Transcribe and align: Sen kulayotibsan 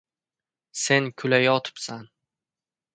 Sen 0.83 1.11
kulayotibsan 1.17 2.03